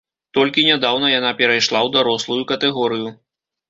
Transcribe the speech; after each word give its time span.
Толькі 0.37 0.63
нядаўна 0.69 1.13
яна 1.19 1.31
перайшла 1.43 1.79
ў 1.87 1.89
дарослую 2.01 2.43
катэгорыю. 2.57 3.19